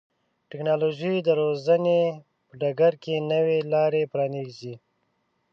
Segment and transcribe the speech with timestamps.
[0.49, 2.01] ټکنالوژي د روزنې
[2.47, 4.73] په ډګر کې نوې لارې پرانیزي.